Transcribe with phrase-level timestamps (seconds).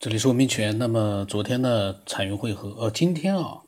[0.00, 0.78] 这里是文明泉。
[0.78, 3.62] 那么昨天呢，彩云会和呃，今天啊，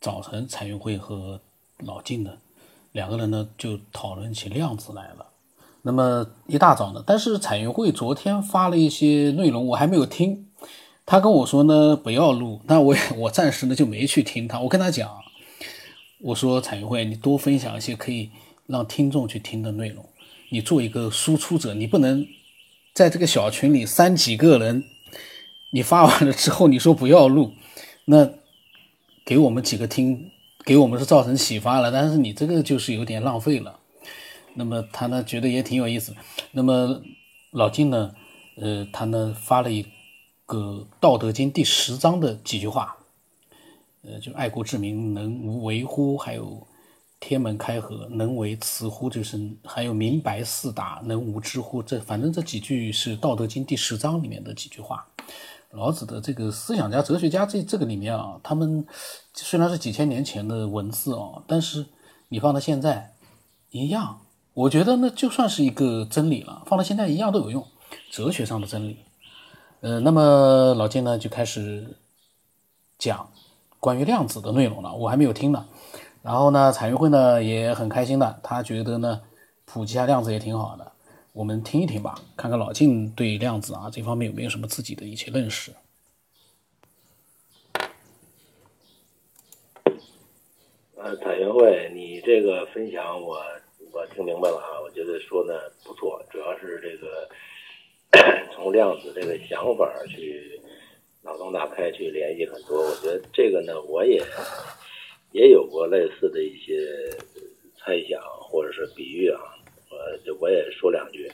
[0.00, 1.38] 早晨彩云会和
[1.80, 2.30] 老晋呢
[2.92, 5.26] 两个人呢就讨论起量子来了。
[5.82, 10.46] 那么一大早呢，但是彩云会昨天发了一些内容，我还没有听。
[11.04, 12.62] 他跟我说呢，不要录。
[12.64, 14.60] 那我我暂时呢就没去听他。
[14.60, 15.14] 我跟他讲，
[16.22, 18.30] 我说彩云会，你多分享一些可以
[18.66, 20.02] 让听众去听的内容。
[20.48, 22.26] 你做一个输出者，你不能
[22.94, 24.84] 在这个小群里三几个人。
[25.70, 27.52] 你发完了之后，你说不要录，
[28.06, 28.30] 那
[29.24, 30.30] 给我们几个听，
[30.64, 33.78] 给我们是造成启发了，但是你这个就是有点浪费了。
[34.54, 36.14] 那么他呢觉得也挺有意思。
[36.50, 37.00] 那么
[37.52, 38.12] 老金呢，
[38.56, 39.86] 呃，他呢发了一
[40.44, 42.96] 个《道德经》第十章的几句话，
[44.02, 46.18] 呃，就爱国治民能无为乎？
[46.18, 46.66] 还有
[47.20, 49.08] 天门开合能为雌乎？
[49.08, 51.80] 就是还有明白四达能无知乎？
[51.80, 55.06] 这反正这几句是《道德经》第十章里面的几句话。
[55.72, 58.84] 老子的这个思想家、哲学家，这这个里面啊，他们
[59.34, 61.86] 虽然是几千年前的文字啊，但是
[62.28, 63.14] 你放到现在
[63.70, 64.20] 一样，
[64.52, 67.64] 我觉得那就算是一个真理了，放到现在一样都有用，
[68.10, 68.98] 哲学上的真理。
[69.80, 71.96] 呃，那么老金呢就开始
[72.98, 73.30] 讲
[73.78, 75.64] 关于量子的内容了，我还没有听呢。
[76.22, 79.20] 然后呢，彩云会呢也很开心的，他觉得呢
[79.64, 80.89] 普及下量子也挺好的。
[81.32, 85.72] 我们听一听吧，看看老晋对量子啊这方面有没有什么自己的一些认识。
[90.96, 93.40] 呃，彩云会，你这个分享我
[93.92, 97.30] 我听明白了啊，我觉得说的不错，主要是这个
[98.52, 100.60] 从量子这个想法去
[101.22, 102.82] 脑洞大开，去联系很多。
[102.82, 104.20] 我觉得这个呢，我也
[105.30, 107.16] 也有过类似的一些
[107.78, 109.40] 猜想或者是比喻啊。
[109.90, 111.30] 呃，我也说两句。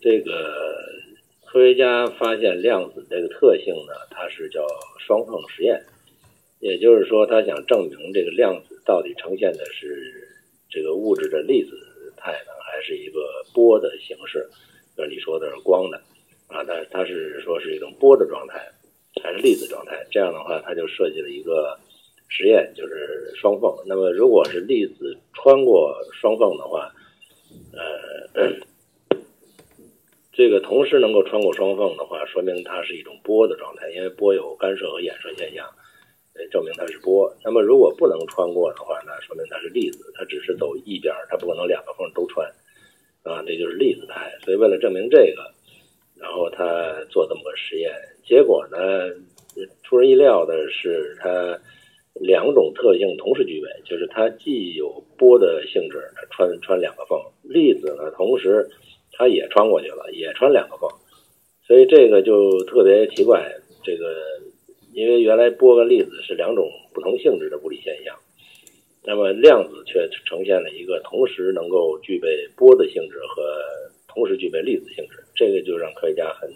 [0.00, 0.82] 这个
[1.46, 4.66] 科学家发现量子这个特性呢，它是叫
[4.98, 5.84] 双缝实验，
[6.58, 10.26] 也就是说，他想证明这个量子到底呈现的是
[10.70, 11.76] 这个物质的粒子
[12.16, 13.20] 态呢，还是一个
[13.52, 14.48] 波的形式？
[14.96, 15.98] 就是你说的是光的
[16.48, 18.66] 啊，它它是说是一种波的状态，
[19.22, 20.06] 还是粒子状态？
[20.10, 21.78] 这样的话，他就设计了一个
[22.28, 23.70] 实验，就是双缝。
[23.86, 26.90] 那么，如果是粒子穿过双缝的话，
[27.72, 28.50] 呃，
[30.32, 35.66] 这个同时能够穿过双缝的话，说明它是一种波的状态，因为波有干涉和衍射现象，
[36.34, 37.32] 呃证明它是波。
[37.44, 42.46] 那么如果不能穿过的话，那说明它是粒子，它只是走一边，它不可能两个缝都穿，
[43.22, 44.36] 啊，这就是粒子态。
[44.44, 45.52] 所以为了证明这个，
[46.16, 47.92] 然后他做这么个实验，
[48.24, 48.78] 结果呢，
[49.82, 51.58] 出人意料的是他。
[52.14, 57.16] 两种特性同时具备，就是它既有波的性质，它穿穿两个缝；
[57.50, 58.70] 粒子呢，同时
[59.12, 60.88] 它也穿过去了，也穿两个缝。
[61.66, 63.44] 所以这个就特别奇怪。
[63.82, 64.14] 这个
[64.92, 68.14] 因为原来波跟粒子是两种不同性质的物理现象，
[69.04, 73.42] 那么量子却呈现了一个同时能够具备波的性质和
[74.06, 76.50] 同时具备粒子性质，这个就让科学家很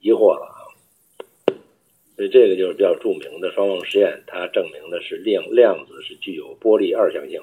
[0.00, 0.58] 疑惑了啊。
[2.16, 7.42] 所以这个就是比较著名的双缝实验，它证明的是量量子是具有波粒二象性，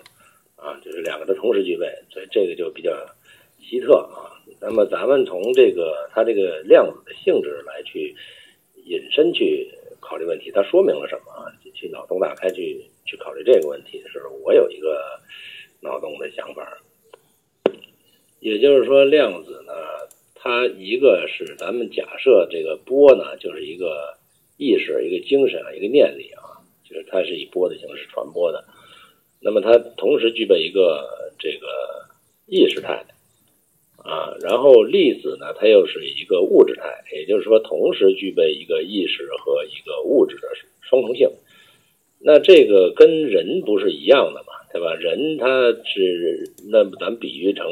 [0.64, 2.92] 啊，就是两个的同时具备，所以这个就比较
[3.62, 4.32] 奇特啊。
[4.62, 8.16] 那么咱们从这个它这个量子的性质来去
[8.86, 9.70] 引申去
[10.00, 11.52] 考虑问题，它说明了什么啊？
[11.74, 15.20] 去脑洞大开去去考虑这个问题的时候，我有一个
[15.82, 16.78] 脑洞的想法，
[18.40, 19.74] 也就是说量子呢，
[20.34, 24.18] 它一个是咱们假设这个波呢，就是一个。
[24.56, 28.64] 意识一个精神啊，一个念力啊，就是它是以波的形式传播的。
[29.44, 31.68] 那么它同时具备一个这个
[32.48, 33.06] 意识态
[33.98, 40.48] 啊，然后粒子呢，它又是一个物质态，也就是说同时具备一个意识和一个物质的
[40.82, 41.30] 双重性。
[42.20, 44.94] 那这个跟人不是一样的嘛，对吧？
[44.96, 45.48] 人他
[45.84, 47.68] 是那咱比喻成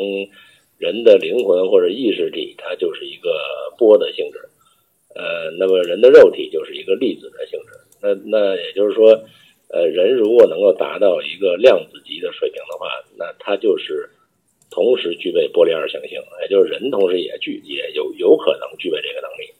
[0.77, 3.29] 人的灵魂或者意识体，它就是一个
[3.77, 4.39] 波的性质。
[5.13, 7.67] 呃，那么人的肉体就是一个粒子的性质，
[8.01, 9.23] 那那也就是说，
[9.73, 12.87] 呃，人如果能够达到一个量子级的水平的话，
[13.17, 14.09] 那他就是
[14.69, 19.53] 同时具备波粒二象性，也就是人同时也具也有有可能具备这个能力。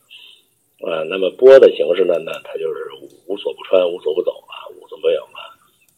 [0.82, 2.90] 啊，那么波的形式呢，那它就是
[3.28, 5.40] 无所不穿、无所不走啊，无所不有啊，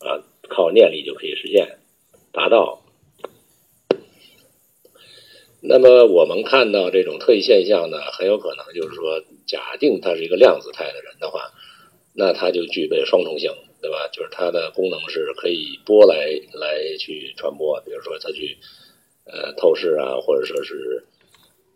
[0.06, 1.80] 啊，靠念力就可以实现
[2.32, 2.82] 达到。
[5.62, 11.50] 那么我们看到这种特异现象呢，很有可能就是说，假定他是一个量子态的人的话，
[12.14, 13.52] 那它就具备双重性，
[13.82, 14.08] 对吧？
[14.14, 16.16] 就是它的功能是可以波来
[16.54, 18.58] 来去传播，比如说它去
[19.26, 21.04] 呃透视啊，或者说是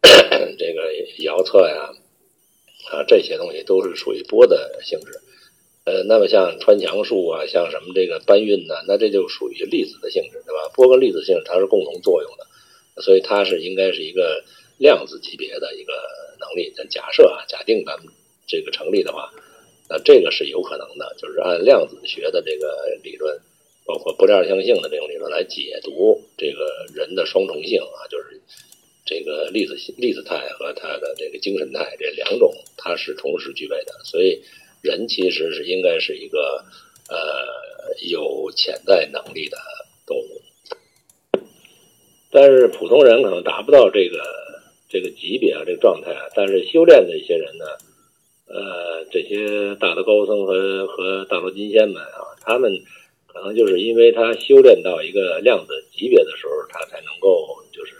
[0.57, 0.93] 这个
[1.23, 1.91] 遥测呀，
[2.91, 5.19] 啊，这些东西都是属于波的性质。
[5.85, 10.69] 呃，那么像穿墙术啊，像什么这个搬运呢，那这就属于粒子的性质，对吧？
[10.75, 14.43] 波跟粒子性质它是共同作用的，所以它是应该是一个
[14.77, 15.93] 量子级别的一个
[16.39, 16.73] 能力。
[16.75, 18.13] 咱假设啊，假定咱们
[18.45, 19.31] 这个成立的话，
[19.89, 23.39] 那这个是有可能的，就是按量子学的这个理论，
[23.85, 28.41] 包括波粒二象性的这种理论来解读这个人的双重性啊，就是
[29.05, 34.41] 这个粒子粒子态和它的这个精神态这两种，它是同时具备的，所以
[34.81, 36.65] 人其实是应该是一个
[37.07, 37.17] 呃
[38.09, 39.57] 有潜在能力的
[40.05, 41.39] 动物，
[42.29, 44.21] 但是普通人可能达不到这个
[44.89, 47.65] 这个级别啊，这个状态啊，但是修炼的一些人呢。
[48.47, 52.71] 呃，这些大德高僧和和大罗金仙们啊，他们
[53.27, 57.93] 可能就是因为他修炼到一个量子级别的时候，他才能够就是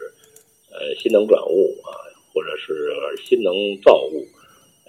[0.72, 1.92] 呃心能转物啊，
[2.34, 2.94] 或者是
[3.26, 4.26] 心能造物，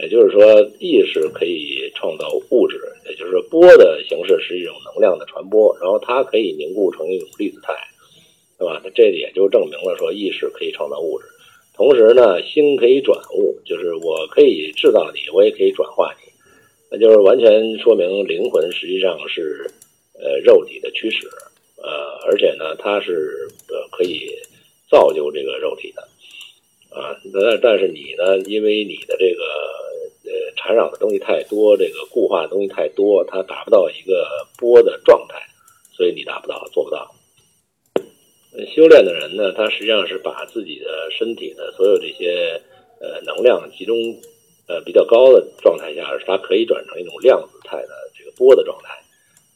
[0.00, 7.74] 也就是说意识可以创造物质，也就是波的形式是一种能量的传播，然后它可以凝固成一种粒子态，
[8.56, 8.80] 对吧？
[8.84, 11.26] 那这也就证明了说意识可以创造物质。
[11.78, 16.28] 同时呢，心可以转物，就是我可以制造你，我也可以转化你，
[16.90, 19.70] 那就是完全说明灵魂实际上是
[20.18, 21.28] 呃肉体的驱使，
[21.76, 24.28] 呃，而且呢，它是呃可以
[24.90, 26.02] 造就这个肉体的，
[26.90, 29.44] 啊，但但是你呢，因为你的这个
[30.24, 34.26] 呃缠绕的东西太多，这个固化的东西太多，它达不到一个
[34.58, 35.38] 波的状态，
[35.92, 37.14] 所以你达不到，做不到。
[38.66, 42.60] 修炼的人呢，他实际上是把自己的身体的所有这些
[43.00, 43.96] 呃能量集中
[44.66, 48.90] 呃比较高的状态下，它可以转成一种量子态的这个波的状态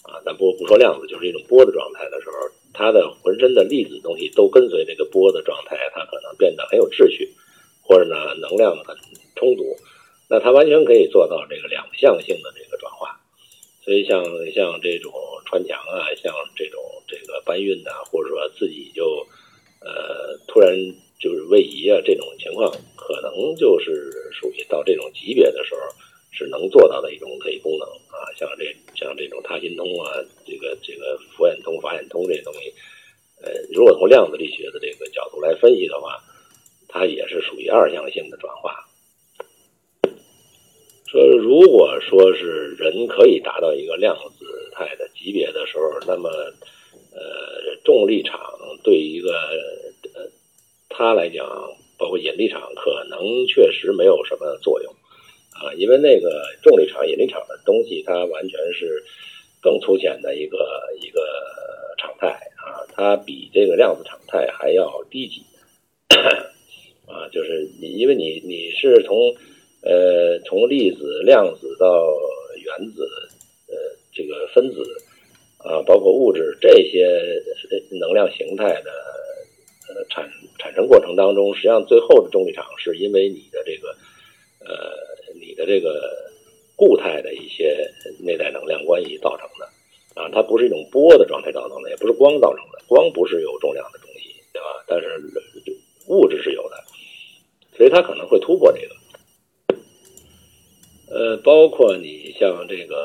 [0.05, 0.21] 啊。
[0.25, 2.35] 咱不不说量子，就是一种波的状态的时候，
[2.73, 7.29] 他的浑身的粒子东西都跟随这个波的状态，它可能变得很有秩序，
[7.83, 8.97] 或者呢能量很
[9.35, 9.65] 充足。
[10.29, 12.62] 那他完全可以做到这个两向性的这。
[13.85, 14.23] 所以像
[14.55, 15.13] 像这种
[15.45, 19.27] 穿墙啊，像这种这个搬运呐，或者说自己就
[19.81, 20.73] 呃突然
[21.19, 25.81] 就是位移啊这种情况，可能就是属于到这种级别的时候
[26.31, 28.23] 是能做到的一种特异功能啊。
[28.39, 28.65] 像这
[28.95, 32.73] 像这种他心通啊，这个这个佛眼通、法眼通这些东西，
[33.43, 36.23] 呃，如果从量子力学的这个角度来分析的话，
[36.89, 38.89] 它也是属于二向性的转化。
[41.13, 46.31] 说，如果说是人可以达到一个量子态的级别的时候，那么，
[47.13, 48.41] 呃，重力场
[48.83, 49.31] 对一个
[50.15, 50.27] 呃
[50.89, 51.47] 他来讲，
[51.99, 54.91] 包括引力场，可能确实没有什么作用
[55.53, 59.05] 啊，因为那个重力场、引力场的东西，它完全是
[59.61, 61.21] 更粗浅的一个一个
[61.99, 65.43] 常态啊，它比这个量子常态还要低级
[67.07, 69.15] 啊，就是你，因为你你是从。
[69.83, 72.07] 呃，从粒子、量子到
[72.57, 73.03] 原子，
[73.67, 73.75] 呃，
[74.13, 74.81] 这个分子，
[75.59, 77.43] 啊，包括物质这些
[77.91, 78.91] 能量形态的
[79.89, 83.89] 呃产产生过程当中，实际上最后的重力场是因为你的这个
[84.61, 84.95] 呃
[85.35, 86.01] 你的这个
[86.77, 87.91] 固态的一些
[88.21, 89.67] 内在能量关系造成的，
[90.15, 94.85] 啊，它不是一种波的状态造成的，也不是光造成的，光不是有重量的东西，对吧？
[94.87, 95.21] 但是
[96.07, 96.77] 物质是有的，
[97.77, 98.95] 所以它可能会突破这个。
[101.15, 103.05] 呃，包括你像这个，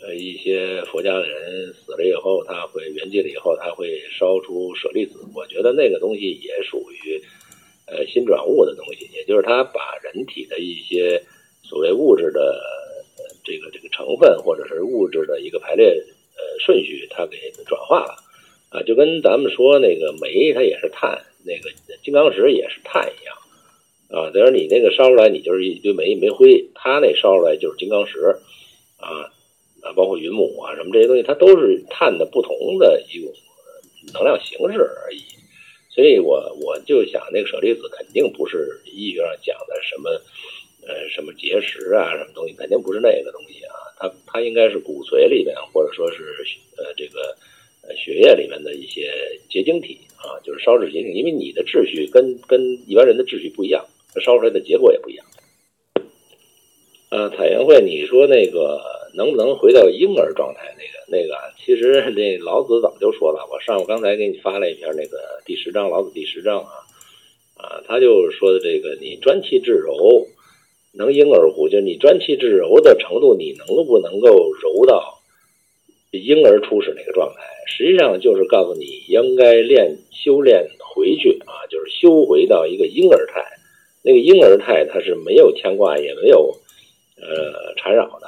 [0.00, 5.18] 呃，一些佛家的人死了以后，他会圆寂了以后，他会烧出舍利子。
[5.34, 7.22] 我觉得那个东西也属于，
[7.86, 11.22] 呃，心转物的东西，也就是他把人体的一些
[11.62, 12.58] 所谓物质的
[13.44, 17.36] 这个这个成分，或者是物质的一个排列呃顺序，它给
[17.66, 18.16] 转化了
[18.70, 21.68] 啊，就跟咱们说那个煤，它也是碳，那个
[22.02, 23.36] 金刚石也是碳一样。
[24.12, 28.20] 啊，等于你那个烧出来，你就是一堆煤煤灰，它那烧出来就是金刚石，
[28.98, 29.32] 啊
[29.80, 33.32] 啊，包括云母啊什么这些东西，它都是碳的不同的一种
[34.12, 35.22] 能量形式而已。
[35.88, 40.10] 所以我我就想，那个舍利子肯定不是医学上讲的什么
[40.86, 43.72] 呃什么结石啊什么东西，肯定不是那个东西啊。
[43.98, 46.22] 它它应该是骨髓里面，或者说是
[46.76, 47.34] 呃这个
[47.96, 49.10] 血液里面的一些
[49.48, 53.82] 结晶体啊，就是烧制结晶，因为你的秩序跟跟一般人的秩序不一样。
[54.20, 55.26] 烧出来的结果也不一样。
[57.10, 58.80] 呃，彩云会，你说那个
[59.14, 60.74] 能不能回到婴儿状态？
[60.78, 63.46] 那个那个，其实那老子早就说了。
[63.52, 66.72] 我上午刚才给你发了一篇那个第十章，老子第十章啊
[67.56, 70.26] 啊，他就说的这个，你专气致柔，
[70.94, 71.68] 能婴儿乎？
[71.68, 74.28] 就是你专气致柔的程度，你能不能够
[74.62, 75.20] 柔到
[76.12, 77.42] 婴儿初始那个状态？
[77.66, 83.44] 实际上就是告诉你应该练修炼回去啊，就是修回到一个婴儿态。
[84.04, 86.58] 那个婴儿态它是没有牵挂，也没有
[87.20, 88.26] 呃缠绕的，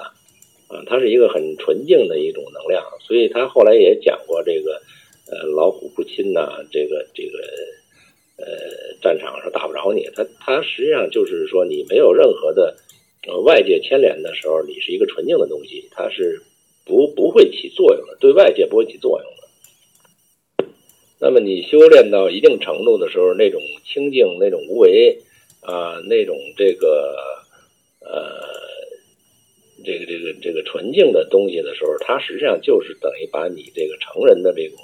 [0.69, 2.81] 啊，它是一个很纯净的一种能量。
[3.01, 4.81] 所以他后来也讲过这个，
[5.27, 7.39] 呃，老虎不亲呐，这个这个，
[8.37, 8.47] 呃，
[9.03, 10.09] 战场上打不着你。
[10.15, 12.77] 他他实际上就是说，你没有任何的
[13.27, 16.41] 呃外界牵连的时候，你是一个纯净的东西，它是
[16.87, 20.69] 不不会起作用的，对外界不会起作用的。
[21.19, 25.19] 那么你修炼到一定程度的时候，那种清净，那种无为。
[25.65, 27.17] 啊，那种这个
[28.01, 28.37] 呃，
[29.83, 34.79] 这个这个这个纯净的东西的时候，它实际上就是等于把你这个成人的这种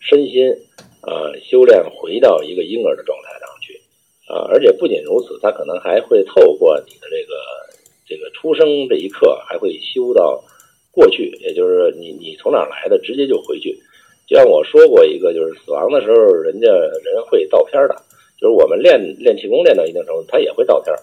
[0.00, 0.50] 身心
[1.02, 3.80] 啊修炼回到一个婴儿的状态上去
[4.26, 7.34] 啊，而且不仅如此，它可能还会透过你的这个
[8.04, 10.42] 这个出生这一刻，还会修到
[10.90, 13.78] 过去，也就是你你从哪来的，直接就回去。
[14.26, 17.94] 就像我说过一个，就是死亡的时候，人家人会倒片的。
[18.44, 21.00] 就是我们练练气功练到一定程度，他也会倒片儿，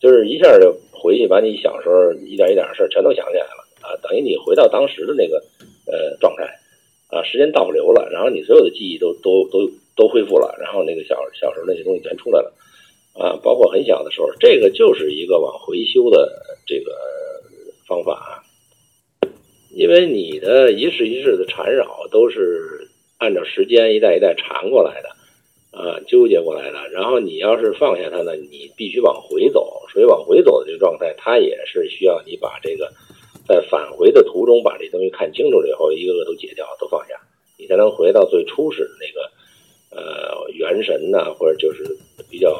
[0.00, 5.36] 就是一下就回去把你小时候一点一点的事儿全都想起来了啊，等于你回到当时的那个
[5.86, 6.42] 呃状态
[7.06, 12.52] 啊，时间倒流了，然后你所有的记忆都都都都恢复了，然后那个小小时候那些东西全出来了
[13.14, 16.90] 啊，包括很小的时候，这个就是一个往回修的这个
[17.86, 18.42] 方法，
[19.70, 25.19] 因为你的一世一世的缠绕都是按照时间一代一代缠过来的。
[25.70, 26.88] 啊，纠结过来的。
[26.90, 29.80] 然后你要是放下它呢，你必须往回走。
[29.92, 32.92] 所以往回走的这个状态，它也是需要你把这个
[33.48, 37.14] 在返回的途中把这东西看清楚了以后，一个个都解掉，都放下，
[37.58, 41.84] 你才能回到最初始的那个呃元神呐，或者就是
[42.30, 42.56] 比较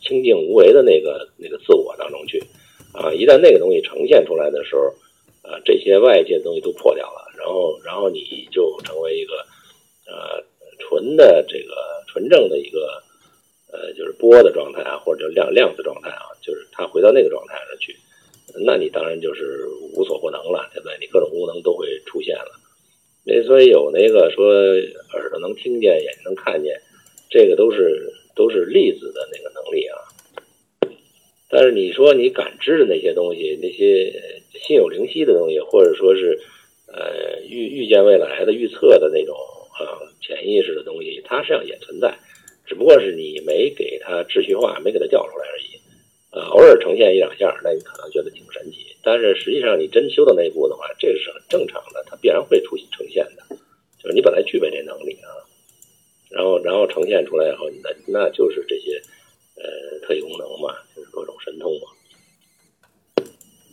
[0.00, 2.42] 清净无为的那个那个自我当中去。
[2.92, 4.82] 啊，一旦那个东西呈现出来的时候，
[5.42, 9.34] 啊，这些外界的东西都破掉了，然后然后你就成为一个
[10.06, 10.42] 呃
[10.78, 11.58] 纯的这
[12.28, 12.34] 个。
[12.34, 13.02] 纯正的一个，
[13.70, 17.94] 呃，就是波的状态啊，或者叫量量子状态啊，就是它回到那个状态上去，
[18.64, 20.96] 那你当然就是无所不能了，对不对？
[21.00, 22.52] 你各种功能都会出现了。
[23.26, 24.46] 那所以有那个说
[25.12, 26.80] 耳朵能听见，眼睛能看见，
[27.28, 29.98] 这个都是都是粒子的那个能力啊。
[31.50, 34.10] 但是你说你感知的那些东西，那些
[34.66, 36.40] 心有灵犀的东西，或者说是
[36.86, 39.36] 呃预预见未来的预测的那种
[39.78, 40.00] 啊。
[40.24, 41.93] 潜意识的东西，它实际上也存，
[42.84, 45.80] 不过是你没给它秩序化，没给它叫出来而已。
[46.32, 48.94] 呃，偶尔呈现一两下，那你可能觉得挺神奇。
[49.02, 53.56] 但是实际上，你真修到那一步的话，这是很正常的，它必然会出呈现的。
[54.02, 55.32] 就是你本来具备这能力啊，
[56.28, 59.00] 然后然后呈现出来以后，那那就是这些
[59.56, 63.24] 呃特异功能嘛，就是各种神通嘛。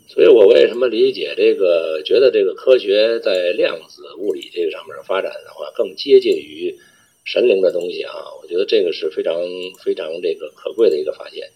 [0.07, 2.01] 所以我为什么理解这个？
[2.05, 6.73] 觉得这个科学在量子物理这个上面发展的话，更接近于
[7.25, 8.15] 神灵的东西啊！
[8.65, 9.35] 这个是非常
[9.83, 11.49] 非常这个可贵的一个发现。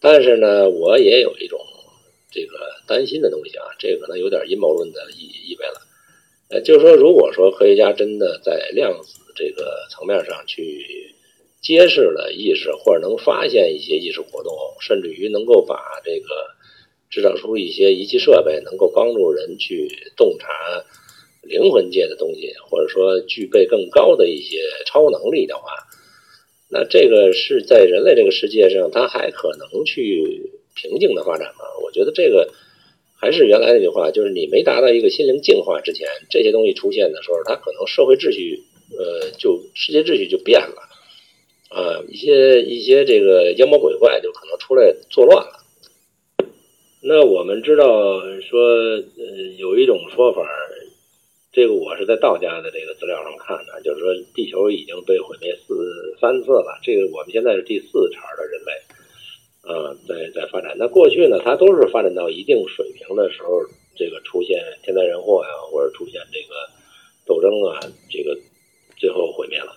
[0.00, 1.58] 但是呢，我也有一种
[2.30, 5.80] 这个担心的东西啊，这可能有点阴谋论的意意味了。
[6.50, 11.14] 呃，就是说，如果说科学家真的在量子这个层面上去
[11.62, 16.54] 揭示了意识，或者能发现一些意识活动，甚至于能够把这个。
[17.10, 20.48] 制造出一些仪器设备，能够帮助人去洞察
[21.42, 25.62] 灵魂界的东西，或者说具备更高的一些超能力的话，
[26.76, 31.64] 那这个是在人类这个世界上，它还可能去平静的发展吗？
[31.84, 32.52] 我觉得这个
[33.16, 38.58] 还是原来那句话，就是你没达到一个心灵净化之前，这些东西出现的时候，它可能社会秩序，
[38.98, 40.82] 呃，就世界秩序就变了，
[41.68, 45.60] 啊，一些一些这个妖魔鬼怪就可能出来作乱了。
[47.06, 50.42] 那我们知道说，呃，有一种说法，
[51.54, 55.72] 这个我是在道家的这个资料上看的，就是说地球已经被毁灭四
[56.20, 58.72] 三次了，这个我们现在是第四茬的人类，
[59.62, 60.74] 啊，在在发展。
[60.76, 63.62] 那过去呢，它都是发展到一定水平的时候，
[63.94, 66.54] 这个出现天灾人祸呀，或者出现这个
[67.24, 67.78] 斗争啊，
[68.10, 68.36] 这个
[68.96, 69.76] 最后毁灭了。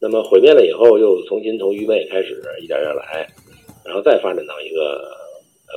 [0.00, 3.28] 那么毁灭了以后，又重新从愚昧开始，一点点来，
[3.84, 5.20] 然后再发展到一个。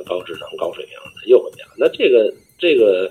[0.05, 1.69] 高智能、高水平，又怎么样？
[1.77, 2.29] 那这个
[2.59, 3.09] 这个，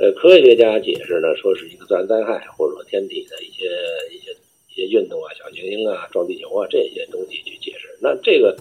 [0.00, 3.66] 呃，科学家解释呢，说是一个自然灾害，或者说天体的一些
[4.10, 4.30] 一些
[4.70, 7.86] 一些运动啊，小行星啊撞地球啊这些东西去解释。
[8.00, 8.56] 那这个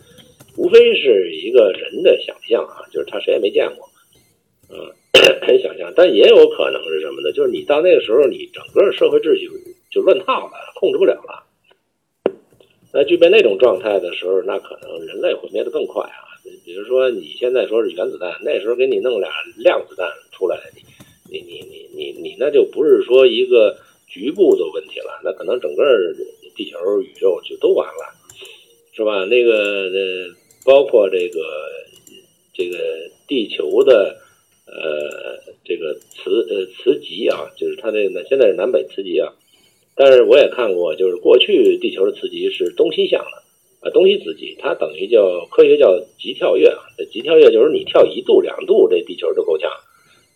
[0.58, 3.88] 无非是一个人的想象啊，就是他谁也没见过，
[4.68, 4.92] 嗯，
[5.48, 5.94] 很想象。
[5.96, 7.32] 但也有可能是什么呢？
[7.32, 9.48] 就是你到那个时候，你整个社会秩序
[9.90, 11.48] 就乱套了，控制不了了。
[12.92, 16.28] 那具备那种状态的时候，那可能人类毁灭的更快啊。
[16.66, 20.60] 比如说，你现在说是原子弹，那时候给你弄俩量子弹出来，
[21.32, 25.84] 你你你你你那就不是说一个局部的问题了，那可能整个
[26.56, 28.14] 地球宇宙就都完了，
[28.92, 29.26] 是吧？
[29.26, 30.28] 那个呃，
[30.66, 31.40] 包括这个
[32.54, 32.78] 这个
[33.28, 34.18] 地球的
[34.66, 39.32] 呃这个磁呃磁极啊，就是它这个现在是南北磁极啊。
[39.96, 46.80] 但是我也看过，就是过去地球的磁极是东西向的啊，东西磁极，它等于叫科学叫极跳跃啊。
[46.98, 49.70] 这极跳跃就是你跳一度两度，这地球就够呛。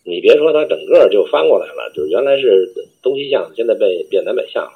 [0.04, 2.70] 你别说它整个就翻过来了，就是原来是
[3.02, 4.72] 东西向，现在被变南北向了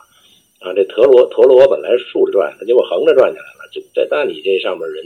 [0.61, 0.73] 啊。
[0.75, 3.69] 这陀螺陀螺本来竖着转，它结果横着转起来了。
[3.71, 5.05] 这这那你这上面人，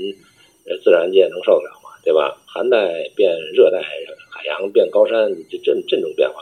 [0.83, 1.91] 自然界能受得了吗？
[2.05, 2.37] 对吧？
[2.47, 3.83] 寒带变热带，
[4.31, 6.41] 海洋变高山，这这这种变化。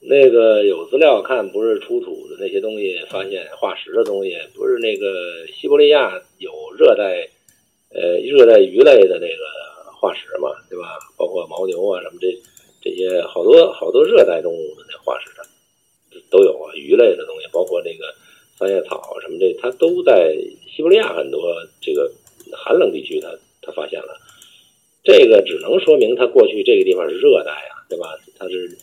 [0.00, 7.28] 那个有资料看，不是出土的那些东西，发现化石的东西，不是那个西伯利亚有热带，
[7.92, 9.44] 呃，热带鱼类的那个
[10.06, 10.98] 化石嘛，对吧？
[11.18, 12.30] 包括牦牛啊什么这
[12.80, 15.42] 这些好多好多热带动物的化石的
[16.30, 18.14] 都有啊，鱼类的东西，包括这个
[18.56, 20.32] 三叶草什么这，它都在
[20.70, 22.08] 西伯利亚很多这个
[22.52, 24.16] 寒冷地区，它它发现了。
[25.02, 28.16] 这个只能说明它过去这个地方是热带啊，对吧？
[28.38, 28.78] 它是。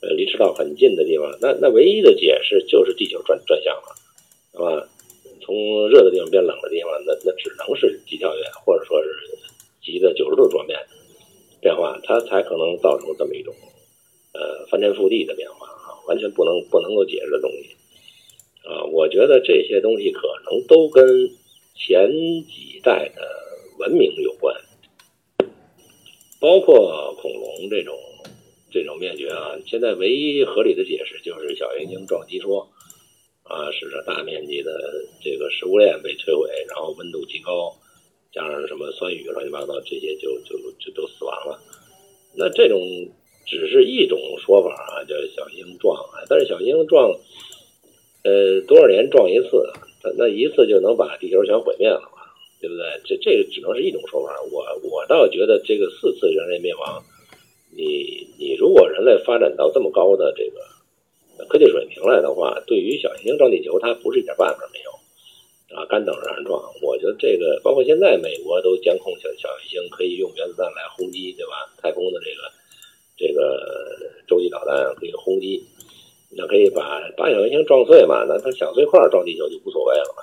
[0.00, 3.96] 呃，离赤道很近的地方，那那唯一的解释就是地球转转向了，
[4.52, 4.88] 是吧？
[5.42, 9.10] 从热的地方变冷的地方，那那只能是极跳跃，或者说是
[9.90, 10.78] 极的九十度转变
[11.60, 13.54] 变化，它才可能造成这么一种
[14.34, 17.74] 呃翻天覆地的变化啊，完全不能不能够解释的东西
[18.68, 18.84] 啊。
[18.92, 21.04] 我觉得这些东西可能都跟
[21.74, 22.10] 前
[22.44, 23.22] 几代的
[23.78, 24.54] 文明有关，
[26.38, 27.96] 包括恐龙这种。
[28.70, 32.68] 这种灭绝啊，现在唯一合理的解释就是小行星撞击说，
[33.42, 34.70] 啊，使得大面积的
[35.24, 37.74] 这个食物链被摧毁，然后温度极高，
[38.32, 41.58] 加上什么酸雨乱七八糟，这些就就就都死亡了。
[42.36, 42.80] 那这种
[43.46, 45.96] 只是一种说法啊，叫小行星撞，
[46.28, 47.10] 但是小行星撞，
[48.24, 49.48] 呃，多少年撞一次，
[50.04, 52.22] 那那一次就能把地球全毁灭了嘛，
[52.60, 52.84] 对不对？
[53.04, 54.34] 这这个只能是一种说法。
[54.52, 57.02] 我我倒觉得这个四次人类灭亡。
[57.70, 64.90] 你你如果人类发展到这么高的这个科技水平来的话，对于小行星撞地球，它不是一点办法没有
[65.74, 66.62] 啊，干等着让人撞。
[66.82, 71.68] 我觉得这个包括现在美国都监控小小行星可以用原子弹来轰击，对吧？
[71.82, 72.50] 太空的这个
[73.16, 75.62] 这个洲际导弹可以轰击，
[76.30, 78.24] 那可以把把小行星撞碎嘛？
[78.24, 80.22] 那它小碎块撞地球就无所谓了嘛。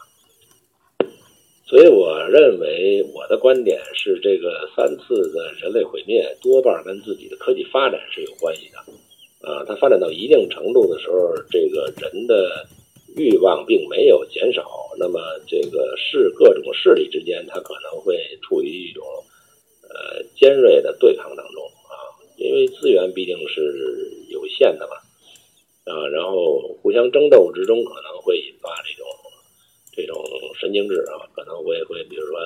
[1.67, 8.77] 所以我认为我的观点是，这个三次的人类毁灭多半跟自己的科技发展是有关系的。
[9.47, 12.65] 啊，它发展到一定程度的时候，这个人的
[13.15, 14.63] 欲望并没有减少，
[14.97, 19.05] 那么这个势各种势力之间，它可能会处于一种
[19.83, 21.95] 呃尖锐的对抗当中啊，
[22.37, 24.95] 因为资源毕竟是有限的嘛，
[25.91, 29.07] 啊，然后互相争斗之中可能会引发这种。
[29.97, 30.21] 这种
[30.59, 32.37] 神经质啊，可能会会，比如说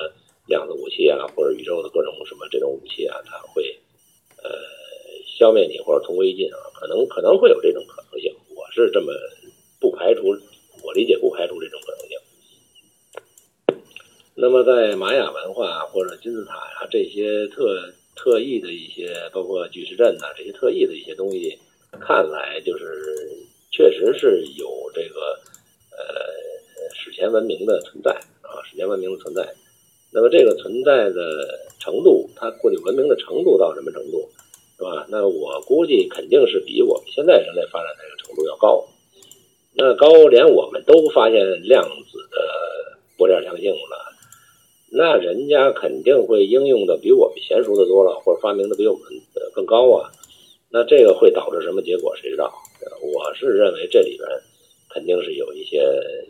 [0.46, 3.76] 量子武器啊，或者宇宙的各种什么这种武器啊，它会
[4.40, 4.50] 呃
[5.36, 8.32] 消灭你或者同归于尽啊，可能可能会有这种可能性。
[8.54, 9.12] 我是这么
[9.80, 10.32] 不排除，
[10.90, 12.18] 我理解不排除这种可能性。
[14.34, 21.56] 那么在玛雅文化或者金字塔呀这些特特异的一些，包括巨石阵呐这些特异的一些东西，
[22.00, 22.84] 看来就是
[23.70, 25.38] 确实是有这个
[25.92, 26.50] 呃。
[26.92, 28.10] 史前文明的存在
[28.42, 29.54] 啊，史前文明的存在，
[30.12, 31.22] 那么这个存在的
[31.78, 34.28] 程度，它过去文明的程度到什么程度，
[34.76, 35.06] 是吧？
[35.08, 38.86] 那我估计肯定是比我们现在人类发展这个程度要高。
[39.80, 44.12] 那高连我们都发现量子的波粒强性了，
[44.92, 49.02] 那人家肯定会应用的比我们娴熟的多了，或者发明的比我们
[49.34, 50.12] 呃更高啊。
[50.68, 52.14] 那这个会导致什么结果？
[52.16, 52.52] 谁知道？
[53.14, 54.28] 我是认为这里边。
[54.92, 55.78] 肯定是有一些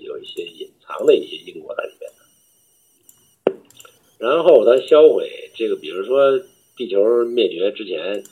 [0.01, 2.11] 有一些隐藏的一些因果在里边
[3.47, 3.55] 的。
[4.19, 6.39] 然后它销毁这个，比如说
[6.77, 8.23] 地球灭绝之前，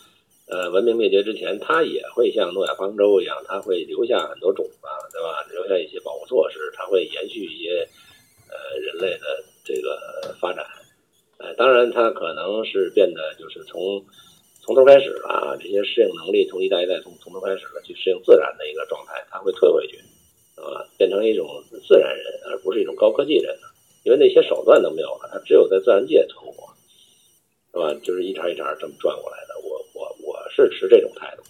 [0.50, 4.78] 呃，文明灭绝之前，它也会像诺亚方舟一样，它会留下很多种子，
[5.12, 5.44] 对吧？
[5.52, 7.86] 留下一些保护措施，它会延续一些
[8.48, 10.64] 呃人类的这个发展。
[11.38, 14.04] 呃，当然它可能是变得就是从
[14.62, 19.98] 从头开始了啊，这些适应能力从一代一代从从头开始了去适应自然的一个状态，它会退回去。
[20.56, 21.46] 啊，变成一种
[21.86, 23.56] 自然人，而不是一种高科技人
[24.02, 26.66] 因为那些手段都没有了，他只有在自然界存活，
[27.70, 28.00] 是吧？
[28.02, 29.27] 就是一茬一茬这么转过来。
[30.64, 31.42] 是持这种态度。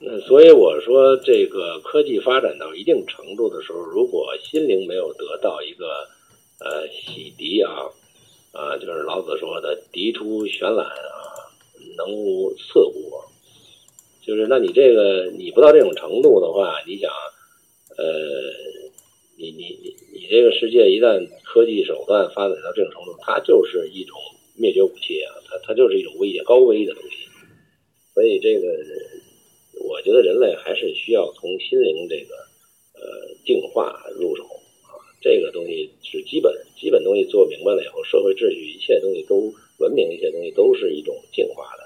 [0.00, 5.86] 那所以我说，这个科技发展到一定程度的时候，如果心灵没有得到一个
[6.60, 7.90] 呃洗涤啊
[8.52, 11.48] 啊，就是老子说的“涤出玄览啊，
[11.96, 13.20] 能无刺乎”，
[14.26, 17.10] 就是那你这个你不到这种程度的话，你想。
[17.94, 18.04] 呃，
[19.36, 24.18] 你你你你这个世界一旦科技手段发展到这种程度，它就是一种
[24.56, 27.11] 灭绝武器啊，它它就是一种威胁高危的东西。
[28.22, 28.68] 所以这个，
[29.82, 32.36] 我觉得人类还是需要从心灵这个
[32.94, 34.44] 呃净化入手
[34.86, 41.82] 啊，这个东西是基本基本东西做明白了以后，社会秩序一切东西都文明，一切东西都是一种净化的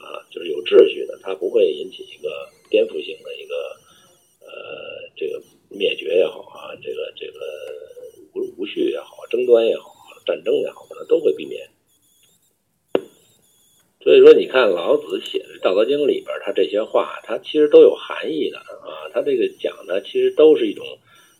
[0.00, 3.56] 啊，就是有秩序的，它不会引起一个颠覆性的一个
[4.42, 7.40] 呃这个灭绝也好啊，这个这个。
[8.34, 9.90] 无无序也好，争端也好，
[10.24, 11.68] 战争也好，可能都会避免。
[14.06, 19.10] 所以说，你看老子写的《道德经》里边，他这些话，他其实都有含义的啊。
[19.12, 20.86] 他这个讲的，其实都是一种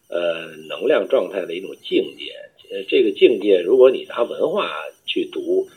[0.09, 2.33] 呃能量状态的一种境界。
[2.75, 4.69] 呃，这个境界，如果你拿文化
[5.07, 5.69] 去读，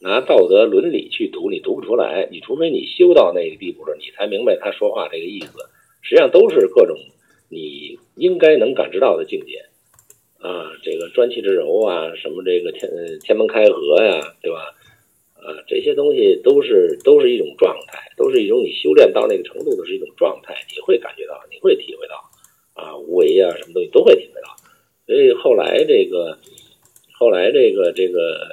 [0.00, 2.26] 拿道德伦理去读，你读不出来。
[2.30, 5.52] 你除非你修到那个地步了，你才明白他说话这个意思。
[6.00, 6.96] 实际上都是各种
[7.50, 9.66] 你应该能感知到的境界。
[10.38, 12.90] 啊，这个专气致柔啊，什么这个天
[13.22, 14.74] 天门开合呀，对吧？
[15.38, 22.16] 啊，这些东西都是都是一种状态，都是一种你修炼到那个程度的是一种状态，你会感觉到，你会体会到，
[22.74, 24.48] 啊，无为啊，什么东西都会体会到。
[25.06, 26.38] 所以后来这个，
[27.18, 28.46] 后来这个这个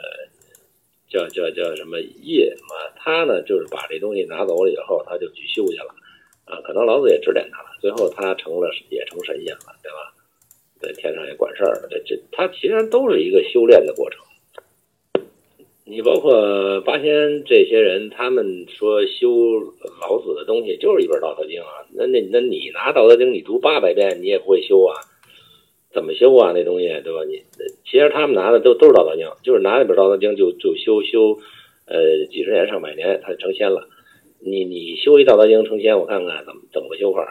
[1.09, 5.93] 叫叫叫什么业嘛，他呢就是把这东西拿走了以后，他就去修去了，
[6.45, 10.13] 啊，可能老子也指点他了，最后他成了也成神仙了，对吧？
[10.77, 14.19] 在天上也管事儿了，这这，他其实都是一个修炼的过程。
[15.87, 19.29] 你包括八仙这些人，他们说修
[20.01, 21.85] 老子的东西就是一本《道德经》啊。
[21.93, 24.95] 那那那你拿《道德经》，你读八百遍，你也不会修啊？
[25.93, 26.53] 怎么修啊？
[26.55, 27.23] 那东西对吧？
[27.25, 27.43] 你
[27.85, 31.37] 其实他们拿的都都是《道德经》，就是拿那本《道德经》就就修修，
[31.85, 33.87] 呃，几十年上百年，他就成仙了。
[34.39, 37.27] 你你修一《道德经》成仙，我看看怎么怎么个修法？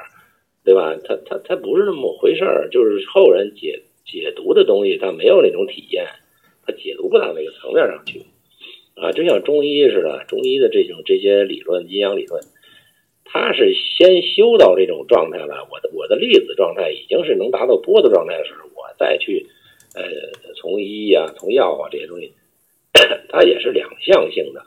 [0.64, 0.96] 对吧？
[1.02, 6.06] 他他他不是那么回事儿，就是后人解解读的东西，他没有那种体验，
[6.64, 8.22] 他解读不到那个层面上去，
[8.94, 12.42] 啊，就像中医似的，中医的这种这些理论，阴阳理论，
[13.24, 19.46] 他是先修到这种状态了，我的我的粒子状态已经是能达到波的状态的时候，我再去，
[19.94, 20.02] 呃，
[20.54, 22.32] 从医呀，从药啊这些东西，
[23.28, 24.66] 它也是两向性的，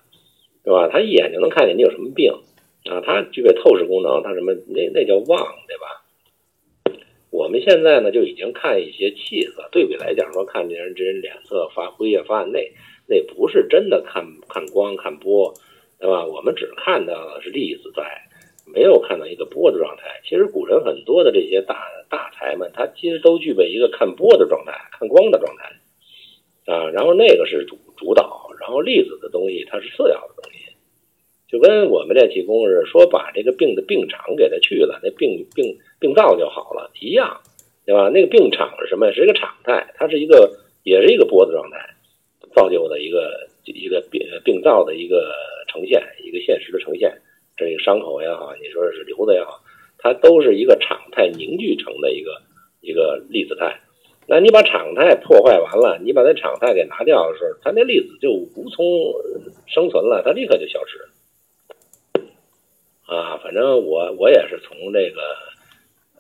[0.63, 0.87] 对吧？
[0.87, 2.33] 他一眼就能看见你有什么病。
[2.85, 7.01] 啊，它具备透视功能，它什么那那叫望，对吧？
[7.31, 12.61] 我们现在呢就已经看一些气色，对比来讲说看这人这人脸色发灰啊发暗，那
[13.07, 15.53] 那不是真的看看光看波，
[15.99, 16.25] 对吧？
[16.25, 18.03] 我们只看到的是粒子在，
[18.65, 20.21] 没有看到一个波的状态。
[20.23, 26.89] 其实古人很多的这些大大才们，他其实都具备一个看波的状态，看光的状态啊。
[26.91, 30.57] 然后那个是主主导，然后粒子的东西它是次要的东西。
[31.47, 37.39] 就跟我们练气功似的，说把这个病的病场给它去了，那病病病灶就好了，一样，
[37.85, 38.09] 对吧？
[38.09, 39.13] 那个病场是什么？
[39.13, 41.95] 是一个常态，它是一个，也是一个波的状态，
[42.57, 45.31] 造就的一个一个病病灶的一个
[45.67, 47.15] 呈现，一个现实的呈现。
[47.55, 49.61] 这个伤口也好，你说是瘤子也好，
[49.99, 52.41] 它都是一个常态凝聚成的一个
[52.81, 53.79] 一个粒子态。
[54.27, 58.85] 那你把常态破坏完了，你把那常态给拿掉的时候，它那粒子就无从
[59.67, 60.99] 生存了，它立刻就消失。
[63.05, 65.21] 啊，反正我我也是从这个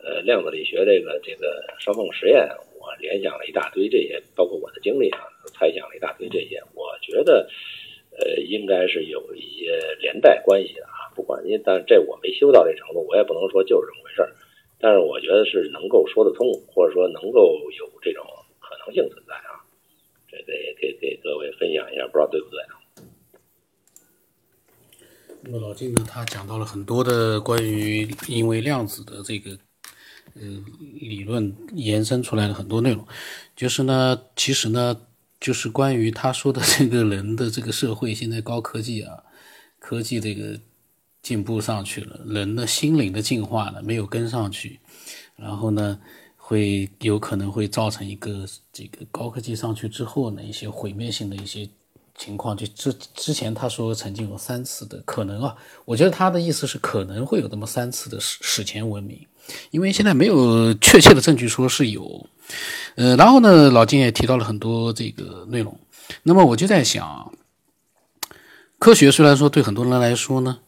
[0.01, 5.19] 呃量子力学这个这个双缝实验，我联想了一大堆这些，包括我的经历啊，
[5.49, 6.61] 猜想了一大堆这些。
[6.73, 7.49] 我觉得
[8.17, 11.09] 呃应该是有一些连带关系的啊。
[11.15, 14.31] 不管你，但这我没修到这程度，我也不能说就是这么回事儿。
[14.79, 18.23] 但是我觉得是能够说得通，或者说能够有这种
[18.59, 19.65] 可能性存在啊。
[20.27, 22.77] 这得给给各位分享一下，不知道对不对啊？
[25.41, 29.51] 那么老金呢，他讲到了很多的关于因为量子的这个
[30.35, 30.41] 呃
[30.99, 33.07] 理论延伸出来的很多内容，
[33.55, 35.06] 就是呢，其实呢，
[35.39, 39.23] 就是关于他说的这个人的这个社会现在高科技啊，
[39.79, 40.59] 科技这个
[41.21, 44.79] 进步上去了，人的心灵的进化呢没有跟上去，
[45.35, 45.99] 然后呢，
[46.35, 51.69] 会有可能会造成一个这个高科技上去之后呢一些毁灭性的一些。
[52.19, 59.23] 情况就之之前他说曾经有三次的可能啊，我觉得他的意思是可能会有那么三次的史史前文明，
[59.71, 62.27] 因为现在没有确切的证据说是有，
[62.95, 65.79] 呃，然后呢，老金也提到了很多这个内容，
[66.23, 67.31] 那么我就在想，
[68.79, 70.59] 科学虽然说对很多人来说呢，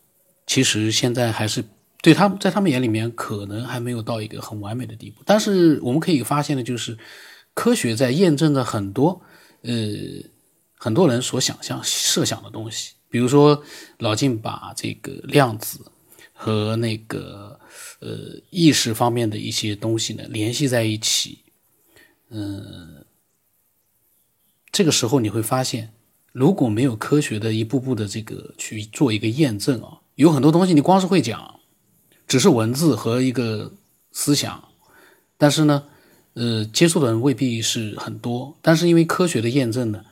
[0.45, 1.63] 其实现在还是
[2.01, 6.97] 对他们在他们眼里面可能还没有到一个很完美的地步，但是我们可以发现的就是，
[7.53, 9.21] 科学在验证着很多
[9.61, 9.71] 呃。
[10.81, 13.61] 很多人所想象、设想的东西，比如说
[13.97, 15.81] 老金把这个量子
[16.31, 17.59] 和那个
[17.99, 21.39] 呃意识方面的一些东西呢联系在一起，
[22.29, 23.05] 嗯，
[24.71, 25.93] 这个时候你会发现，
[26.31, 31.59] 如果没有科学的一步步的这个去做一个验证啊，有很多东西你光是会讲，
[32.27, 33.73] 只是文字和一个
[34.11, 34.69] 思想，
[35.37, 35.85] 但是呢，
[36.33, 38.57] 呃，接触的人未必是很多。
[38.61, 40.05] 但是因为科学的验证呢，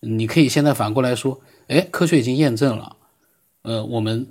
[0.00, 2.96] 你可以现在反过来说，哎，科学已经验证了，
[3.62, 4.26] 呃，我们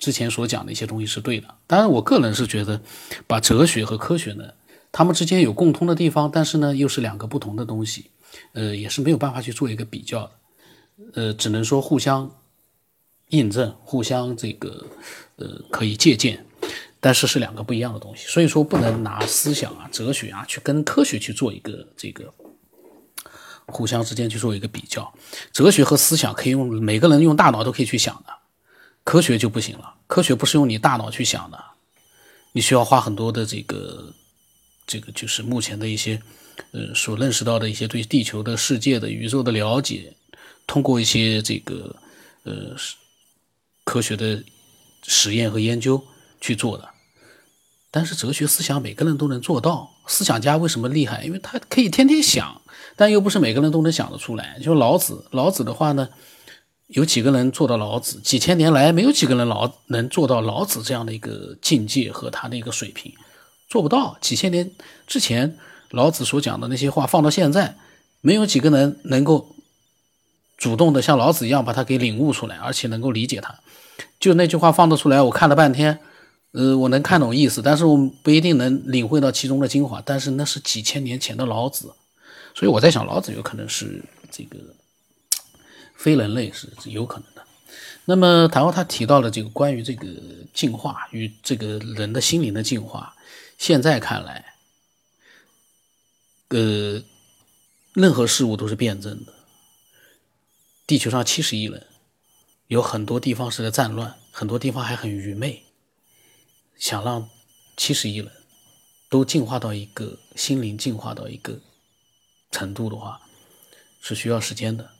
[0.00, 1.46] 之前所讲的一些东西是对的。
[1.68, 2.80] 当然，我个人是觉得，
[3.28, 4.54] 把哲学和科学呢，
[4.90, 8.10] 他们之间有共通的地方，但是呢，又是两个不同的东西。
[8.52, 10.32] 呃，也是没有办法去做一个比较的，
[11.14, 12.30] 呃，只能说互相
[13.30, 14.86] 印证，互相这个
[15.36, 16.46] 呃可以借鉴，
[17.00, 22.32] 但是是两个不一样的东西，所以说不能拿思想啊、哲学啊去跟科学去做一个这个
[23.66, 25.12] 互相之间去做一个比较。
[25.52, 28.32] 哲学和思想可以用每个人用大脑都可以去想的，
[29.10, 31.58] 科学就不行了，科学不是用你大脑去想的，
[32.52, 34.14] 你需要花很多的这个
[34.86, 36.22] 这个就是目前的一些。
[36.72, 40.14] 呃，所认识到的一些对地球的世界的宇宙的了解，
[40.64, 41.96] 通过一些这个
[42.44, 42.76] 呃
[43.82, 44.44] 科学的
[45.02, 46.00] 实验和研究
[46.40, 46.88] 去做的。
[47.90, 51.24] 但是哲学思想每个人都能做到，思想家为什么厉害？
[51.24, 52.60] 因为他可以天天想，
[52.94, 54.60] 但又不是每个人都能想得出来。
[54.62, 56.10] 就老子，老子的话呢，
[56.90, 58.20] 有几个人做到老子？
[58.20, 63.12] 几千年来没有几个人老能做到老子这样的一个境界和他的一个水平，
[63.68, 64.16] 做不到。
[64.20, 64.70] 几千年
[65.06, 65.56] 之前。
[65.92, 67.76] 老子所讲的那些话放到现在，
[68.20, 69.56] 没有几个人能够
[70.56, 73.58] 主动的像老子一样把它给领悟出来，而且能够理解它。
[74.20, 75.98] 就那句话放得出来，我看了半天，
[76.52, 80.00] 呃，我能看懂意思，但是我不一定能领会到其中的精华。
[80.06, 81.92] 但是那是几千年前的老子，
[82.54, 84.00] 所以我在想，老子有可能是
[84.30, 84.58] 这个
[86.00, 87.46] 非人类是有可能的。
[88.06, 90.06] 那么，倘若他提到了这个关于这个
[90.54, 93.14] 进化与这个人的心灵的进化，
[93.58, 94.54] 现在看来。
[96.48, 97.04] 呃，
[97.92, 99.34] 任何事物都是辩证的。
[100.86, 101.86] 地球上七十亿人，
[102.68, 105.64] 有很多地方是在战乱，很多地方还很愚昧。
[106.78, 107.28] 想让
[107.76, 108.32] 七十亿人
[109.10, 111.60] 都进化到一个心灵进化到一个
[112.50, 113.20] 程度的话，
[114.00, 114.90] 是需要时间的。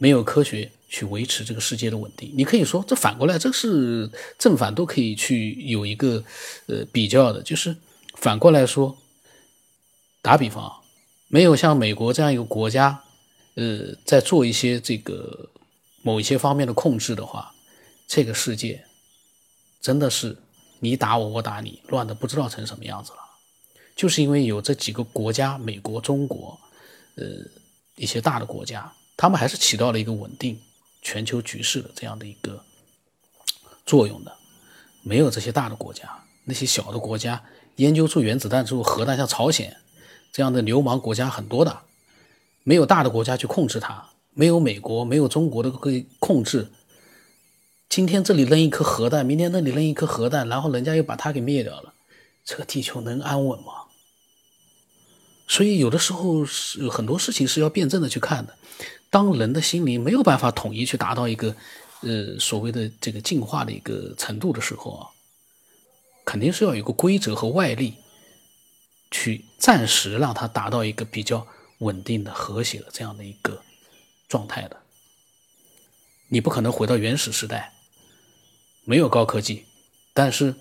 [0.00, 6.24] 没有科学去维持这个世界的稳定，你可以说这反过来，这是正反都可以去有一个
[6.66, 7.76] 呃比较的，就是
[8.14, 8.96] 反过来说。
[10.22, 10.70] 打比方，
[11.28, 13.02] 没有像美国这样一个国家，
[13.54, 15.48] 呃，在做一些这个
[16.02, 17.54] 某一些方面的控制的话，
[18.06, 18.84] 这个世界
[19.80, 20.36] 真的是
[20.80, 23.18] 你打我，我打你，乱的不知道成什么样子了。
[23.96, 26.60] 就是因为有这几个国家，美国、中国，
[27.14, 27.24] 呃，
[27.96, 30.58] 一些大的国家，他们还是起到了一个稳定
[31.02, 32.64] 全球局势的这样的一个
[33.84, 34.34] 作用的。
[35.02, 37.44] 没有这些大的国家，那些小的国家
[37.76, 39.76] 研究出原子弹之后，核弹像朝鲜。
[40.32, 41.80] 这样的流氓国家很多的，
[42.62, 46.70] 没有大的国家去控制它，没有美国，没有中国的可以控制。
[47.90, 51.92] 今天这里扔一颗核弹，明天那里扔一颗核弹，然后人家又把它给灭掉了，
[52.42, 53.84] 这个地球能安稳吗？
[55.50, 58.56] 所以有的时候是很多事情是要辩证的去看的。
[59.10, 61.56] 当人的心灵没有办法统一去达到一个
[62.02, 65.10] 呃所谓的这个进化的一个程度的时候啊，
[66.24, 67.94] 肯定是要有个规则和外力。
[69.12, 71.44] 去暂时让它达到一个比较
[71.78, 73.60] 稳定的、和谐的这样的一个
[74.28, 74.76] 状态的。
[76.28, 77.72] 你不可能回到原始时代，
[78.84, 79.64] 没有高科技，
[80.14, 80.54] 但是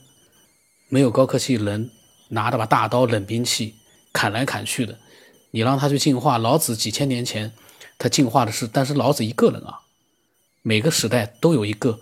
[0.87, 1.91] 没有高科技，人
[2.29, 3.75] 拿着把大刀、冷兵器
[4.13, 4.99] 砍来砍去的，
[5.51, 6.37] 你让他去进化。
[6.37, 7.53] 老子几千年前
[7.97, 9.81] 他进化的是，但是老子一个人啊，
[10.61, 11.99] 每个时代都有一个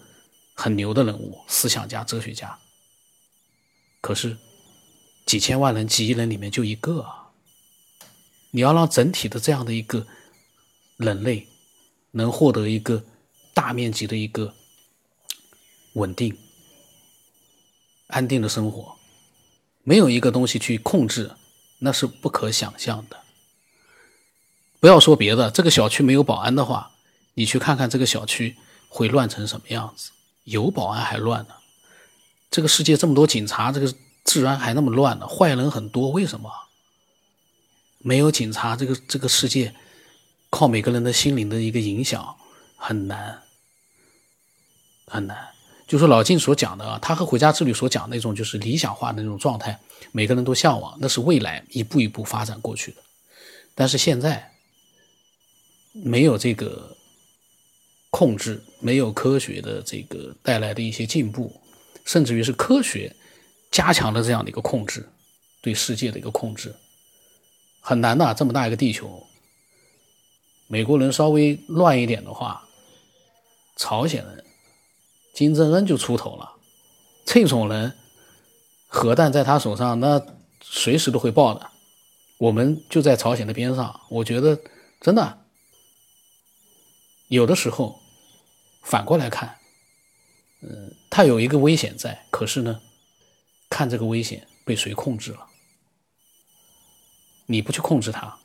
[0.53, 2.59] 很牛的人物，思想家、哲学家，
[4.01, 4.37] 可是。
[5.25, 7.31] 几千万人、几亿人里面就一个啊，
[8.51, 10.07] 你要让整体的这样的一个
[10.95, 11.49] 人类
[12.11, 13.03] 能获得一个
[13.53, 14.53] 大面积的一个
[15.95, 16.37] 稳定、
[18.07, 18.95] 安定的生活，
[19.83, 21.29] 没有一个东西去控制，
[21.79, 23.17] 那是不可想象的。
[24.79, 26.91] 不要说别的，这个小区没有保安的话，
[27.33, 28.57] 你去看看这个小区
[28.89, 30.11] 会乱成什么样子？
[30.43, 31.55] 有保安还乱呢。
[32.49, 33.93] 这个世界这么多警察，这个。
[34.27, 36.51] 治安还那么乱呢，坏人很多，为什么？
[37.99, 39.73] 没有警察，这个这个世界
[40.49, 42.35] 靠每个人的心灵的一个影响
[42.75, 43.43] 很难
[45.05, 45.53] 很难。
[45.87, 49.79] 就说老晋所讲的啊，他和回家之旅所讲那种就是理想化的那种状态，
[50.11, 53.01] 每个人都向往，那是未来一步一步发展过去的。
[53.73, 54.51] 但是现在
[55.93, 56.95] 没有这个
[58.09, 61.61] 控制，没有科学的这个带来的一些进步，
[62.05, 63.15] 甚至于是科学。
[63.69, 65.05] 加强了这样的一个控制，
[65.61, 66.73] 对世界的一个控制，
[67.81, 68.33] 很难的。
[68.33, 69.27] 这么大一个地球，
[70.67, 72.65] 美国人稍微乱一点的话，
[73.75, 74.45] 朝鲜人
[75.37, 76.55] 金正恩就出头了。
[77.23, 77.95] 这种人，
[78.87, 80.19] 核弹在他手上，那
[80.63, 81.69] 随时都会爆的。
[82.39, 84.59] 我们就在朝鲜的边上，我觉得
[84.99, 85.45] 真的
[87.27, 87.99] 有的时候
[88.81, 89.59] 反过来看，
[90.61, 92.81] 嗯，他有一个危险在，可是呢，
[93.69, 95.45] 看这个危险被谁控制了？
[97.45, 98.39] 你不去控制他，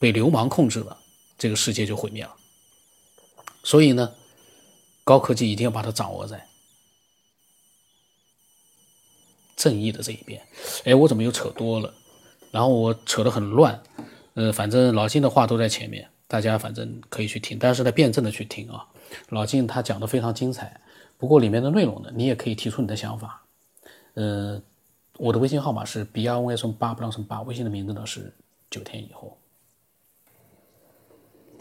[0.00, 0.98] 被流氓控制了。
[1.38, 2.34] 这个世界就毁灭了，
[3.62, 4.14] 所以呢，
[5.06, 6.48] 高科技一定要把它掌握在
[9.54, 10.42] 正义的这一边。
[10.84, 11.94] 哎，我怎么又扯多了？
[12.50, 13.80] 然后我扯得很乱。
[14.34, 18.88] 呃，反正老金的话都在前面，大家反正可以去听，但是呢，辩证的去听啊。
[19.28, 20.80] 老金他讲的非常精彩，
[21.16, 23.44] 不过里面的内容呢，你也可以提出你的想法。
[24.14, 24.60] 呃，
[25.18, 28.34] 我的微信号码是 b r o n s 八不让什么八，微信的名字呢是
[28.68, 29.38] 九天以后。